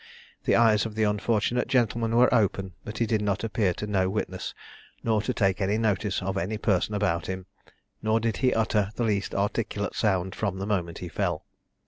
[0.45, 4.09] The eyes of the unfortunate gentleman were open, but he did not appear to know
[4.09, 4.55] witness,
[5.03, 7.45] nor to take any notice of any person about him,
[8.01, 11.45] nor did he utter the least articulate sound from the moment he fell.